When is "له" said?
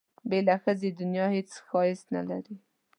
0.47-0.55